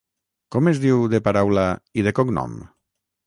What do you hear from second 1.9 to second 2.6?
i de cognom?